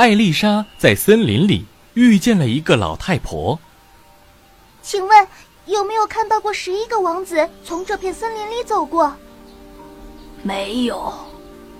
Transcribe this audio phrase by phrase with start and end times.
[0.00, 3.60] 艾丽莎在森林里遇见了一个老太婆。
[4.80, 5.28] 请问
[5.66, 9.14] 有没有看到过十一个王子从这片森林里走过？
[10.42, 11.12] 没有，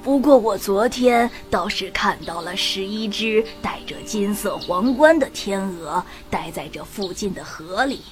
[0.02, 8.02] 不过我昨天倒是看到了十一只戴着金色皇冠的天鹅待在这附近的河里。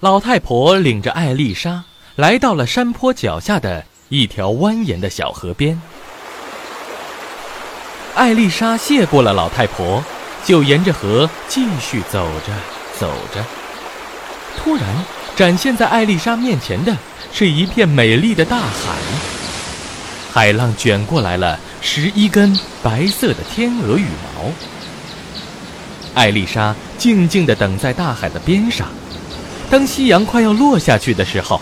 [0.00, 1.84] 老太婆领着艾丽莎
[2.16, 5.78] 来到了山坡脚下的一条蜿蜒的小河边。
[8.14, 10.04] 艾丽莎谢过了老太婆，
[10.44, 12.52] 就沿着河继续走着
[12.98, 13.44] 走着。
[14.58, 14.84] 突然，
[15.36, 16.94] 展现在艾丽莎面前的
[17.32, 18.96] 是一片美丽的大海。
[20.32, 24.52] 海浪卷过来了十一根白色的天鹅羽毛。
[26.14, 28.88] 艾丽莎静静地等在大海的边上。
[29.70, 31.60] 当夕阳快要落下去的时候，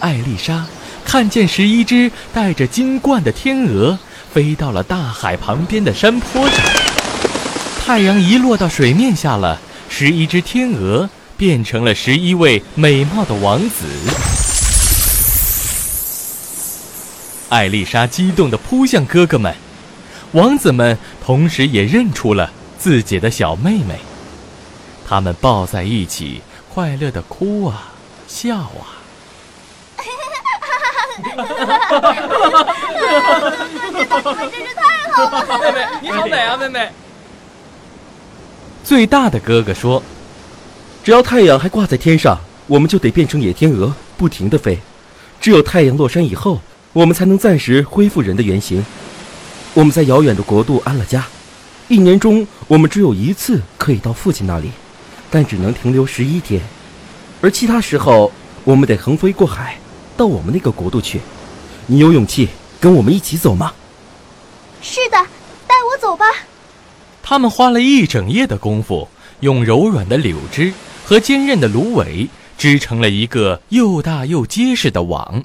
[0.00, 0.66] 艾丽莎
[1.04, 3.98] 看见十一只戴着金冠的天鹅。
[4.32, 6.58] 飞到了大海旁边的山坡上，
[7.84, 13.84] 太阳一落到水面下了，十一只天鹅变成了十一位美貌的王子。
[17.50, 19.54] 艾丽莎激动地扑向哥哥们，
[20.32, 24.00] 王子们同时也认出了自己的小妹妹，
[25.06, 26.40] 他们抱在一起，
[26.72, 27.92] 快乐地哭啊，
[28.26, 29.01] 笑啊。
[34.50, 34.82] 真是太
[35.12, 35.58] 好了！
[35.60, 36.88] 妹妹，你好美啊，妹妹。
[38.84, 40.02] 最大的哥哥说
[41.04, 44.78] ：“只要太阳还挂在天上，我们就得变成野天鹅，不停地飞。
[45.40, 46.60] 只有太阳落山以后，
[46.92, 48.84] 我们才能暂时恢复人的原形。
[49.74, 51.26] 我们在遥远的国度安了家，
[51.88, 54.70] 一年中我们只有一次可以到父亲那里，
[55.30, 56.60] 但只能停留十一天，
[57.40, 58.30] 而其他时候
[58.64, 59.78] 我们得横飞过海，
[60.22, 61.20] 到我们那个国度去。
[61.86, 62.48] 你有勇气
[62.80, 63.74] 跟我们一起走吗？”
[64.80, 65.16] 是的，
[65.66, 66.24] 带我走吧。
[67.24, 69.08] 他们花了一整夜的功夫，
[69.40, 70.72] 用柔软的柳枝
[71.04, 75.42] 和坚韧的芦苇织成了一个又大又结实的网。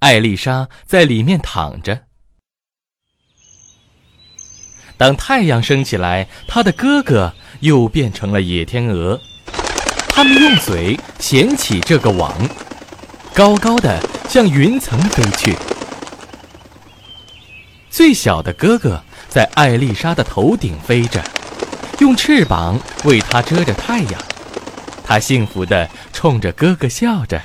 [0.00, 2.00] 艾丽莎在里面躺着。
[4.96, 9.20] 当太阳升起来，她的哥哥又变成了野天鹅。
[10.08, 12.32] 他们用嘴衔起这个网，
[13.36, 15.54] 高高的向云层飞去。
[17.90, 21.22] 最小的哥哥在艾丽莎的头顶飞着，
[21.98, 24.18] 用翅膀为她遮着太阳。
[25.04, 27.42] 他幸福地冲着哥哥笑着。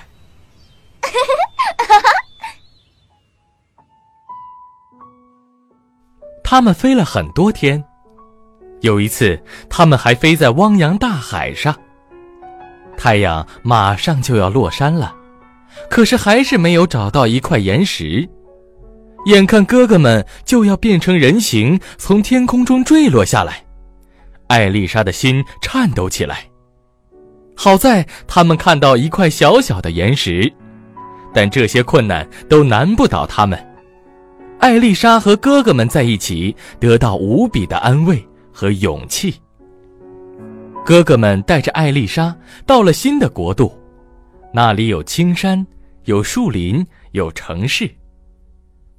[6.42, 7.84] 他们飞了很多天，
[8.80, 11.76] 有一次，他们还飞在汪洋大海上。
[12.98, 15.14] 太阳马上就要落山了，
[15.90, 18.28] 可是还是没有找到一块岩石。
[19.26, 23.64] 眼看哥哥们就要变成人形，从天空中坠落下来，
[24.48, 26.46] 艾丽莎的心颤抖起来。
[27.56, 30.52] 好在他们看到一块小小的岩石，
[31.34, 33.58] 但这些困难都难不倒他们。
[34.60, 39.36] 艾丽莎和哥哥们在一起，得到无比的安慰和勇气。
[40.84, 43.72] 哥哥们带着艾丽莎到了新的国度，
[44.54, 45.66] 那里有青山，
[46.06, 47.90] 有树林，有城市。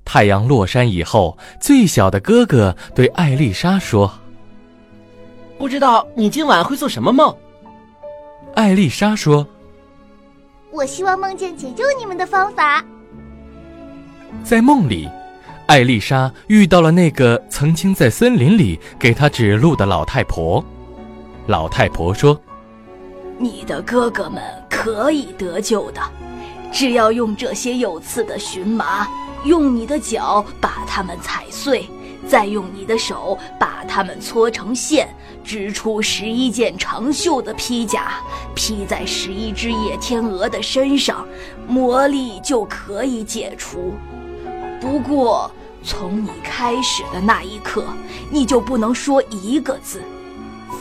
[0.04, 4.12] 太阳落山以后，最小的哥哥对艾丽莎说
[5.58, 7.34] ：“不知道你今晚会做什么梦？”
[8.54, 9.46] 艾丽莎说
[10.72, 12.84] ：“我希望梦见解救你们的方法。”
[14.42, 15.08] 在梦里，
[15.66, 20.64] 艾丽莎遇到了那个曾经在森林里给她指路的老太婆。
[21.46, 22.40] 老太婆说
[23.42, 24.40] ：“你的哥哥们
[24.70, 26.00] 可以得救的，
[26.72, 29.08] 只要用这些有刺的荨麻。”
[29.44, 31.88] 用你的脚把它们踩碎，
[32.28, 35.08] 再用你的手把它们搓成线，
[35.42, 38.12] 织出十一件长袖的披甲，
[38.54, 41.26] 披在十一只野天鹅的身上，
[41.66, 43.94] 魔力就可以解除。
[44.80, 45.50] 不过，
[45.82, 47.84] 从你开始的那一刻，
[48.30, 50.00] 你就不能说一个字，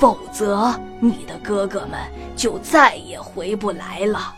[0.01, 1.99] 否则你的哥哥们
[2.35, 4.33] 就再也回不来了。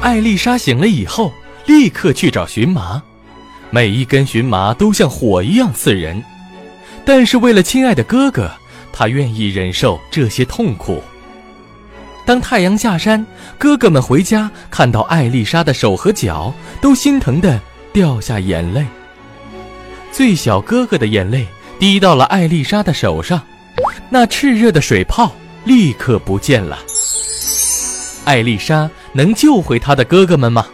[0.00, 1.32] 艾丽莎醒了以后。
[1.66, 3.00] 立刻去找荨麻，
[3.70, 6.22] 每一根荨麻都像火一样刺人，
[7.06, 8.50] 但是为了亲爱的哥哥，
[8.92, 11.02] 他愿意忍受这些痛苦。
[12.26, 13.24] 当太阳下山，
[13.56, 16.52] 哥哥们回家看到艾丽莎的手和脚，
[16.82, 17.58] 都心疼的
[17.94, 18.84] 掉下眼泪。
[20.12, 21.46] 最小哥哥的眼泪
[21.78, 23.40] 滴到了艾丽莎的手上，
[24.10, 25.32] 那炽热的水泡
[25.64, 26.78] 立刻不见了。
[28.24, 30.66] 艾丽莎能救回她的哥哥们吗？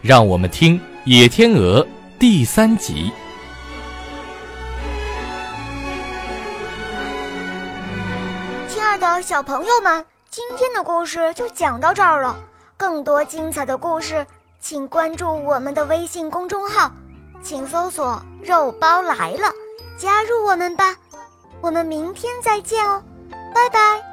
[0.00, 1.84] 让我们听《野天鹅》
[2.18, 3.12] 第三集。
[8.68, 10.04] 亲爱的小朋友们。
[10.30, 12.34] 今天的故事就讲到这儿了，
[12.78, 14.26] 更多精彩的故事，
[14.62, 16.90] 请关注我们的微信公众号，
[17.42, 19.52] 请搜索“肉包来了”，
[19.98, 20.96] 加入我们吧，
[21.62, 23.02] 我们明天再见哦，
[23.54, 24.11] 拜拜。